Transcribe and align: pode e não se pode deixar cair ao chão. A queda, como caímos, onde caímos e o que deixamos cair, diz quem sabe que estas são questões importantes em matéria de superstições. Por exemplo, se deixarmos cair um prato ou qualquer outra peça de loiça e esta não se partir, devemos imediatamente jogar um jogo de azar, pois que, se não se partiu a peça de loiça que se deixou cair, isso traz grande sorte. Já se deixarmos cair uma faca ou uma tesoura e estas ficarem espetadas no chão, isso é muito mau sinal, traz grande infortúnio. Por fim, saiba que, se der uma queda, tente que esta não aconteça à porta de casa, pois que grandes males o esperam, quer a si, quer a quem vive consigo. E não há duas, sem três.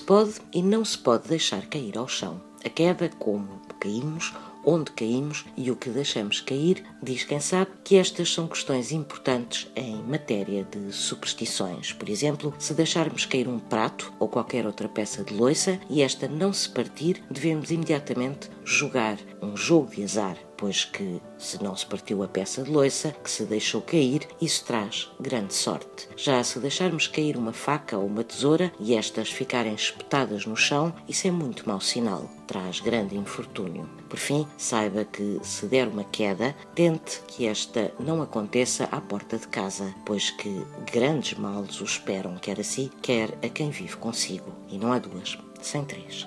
pode 0.00 0.34
e 0.52 0.62
não 0.62 0.84
se 0.84 0.98
pode 0.98 1.28
deixar 1.28 1.66
cair 1.66 1.96
ao 1.96 2.08
chão. 2.08 2.40
A 2.64 2.68
queda, 2.68 3.08
como 3.18 3.60
caímos, 3.78 4.34
onde 4.64 4.90
caímos 4.92 5.44
e 5.56 5.70
o 5.70 5.76
que 5.76 5.90
deixamos 5.90 6.40
cair, 6.40 6.84
diz 7.02 7.24
quem 7.24 7.40
sabe 7.40 7.70
que 7.84 7.96
estas 7.96 8.32
são 8.32 8.46
questões 8.46 8.92
importantes 8.92 9.70
em 9.74 10.02
matéria 10.02 10.64
de 10.64 10.92
superstições. 10.92 11.92
Por 11.92 12.08
exemplo, 12.08 12.54
se 12.58 12.74
deixarmos 12.74 13.26
cair 13.26 13.48
um 13.48 13.58
prato 13.58 14.12
ou 14.18 14.28
qualquer 14.28 14.66
outra 14.66 14.88
peça 14.88 15.24
de 15.24 15.34
loiça 15.34 15.80
e 15.88 16.02
esta 16.02 16.28
não 16.28 16.52
se 16.52 16.68
partir, 16.68 17.22
devemos 17.30 17.70
imediatamente 17.70 18.50
jogar 18.64 19.18
um 19.42 19.56
jogo 19.56 19.94
de 19.94 20.04
azar, 20.04 20.36
pois 20.56 20.84
que, 20.84 21.20
se 21.38 21.62
não 21.62 21.74
se 21.74 21.86
partiu 21.86 22.22
a 22.22 22.28
peça 22.28 22.62
de 22.62 22.70
loiça 22.70 23.14
que 23.24 23.30
se 23.30 23.44
deixou 23.44 23.80
cair, 23.80 24.28
isso 24.40 24.64
traz 24.64 25.10
grande 25.18 25.54
sorte. 25.54 26.08
Já 26.16 26.44
se 26.44 26.58
deixarmos 26.58 27.06
cair 27.06 27.36
uma 27.36 27.52
faca 27.52 27.96
ou 27.96 28.06
uma 28.06 28.22
tesoura 28.22 28.70
e 28.78 28.94
estas 28.94 29.30
ficarem 29.30 29.74
espetadas 29.74 30.44
no 30.44 30.54
chão, 30.54 30.94
isso 31.08 31.26
é 31.26 31.30
muito 31.30 31.66
mau 31.66 31.80
sinal, 31.80 32.30
traz 32.46 32.78
grande 32.80 33.16
infortúnio. 33.16 33.88
Por 34.08 34.18
fim, 34.18 34.46
saiba 34.56 35.04
que, 35.04 35.38
se 35.42 35.66
der 35.66 35.88
uma 35.88 36.04
queda, 36.04 36.54
tente 36.74 37.20
que 37.26 37.46
esta 37.46 37.92
não 37.98 38.22
aconteça 38.22 38.84
à 38.90 39.00
porta 39.00 39.38
de 39.38 39.48
casa, 39.48 39.94
pois 40.04 40.30
que 40.30 40.64
grandes 40.92 41.38
males 41.38 41.80
o 41.80 41.84
esperam, 41.84 42.36
quer 42.36 42.60
a 42.60 42.64
si, 42.64 42.90
quer 43.02 43.30
a 43.42 43.48
quem 43.48 43.70
vive 43.70 43.96
consigo. 43.96 44.52
E 44.68 44.78
não 44.78 44.92
há 44.92 44.98
duas, 44.98 45.38
sem 45.60 45.84
três. 45.84 46.26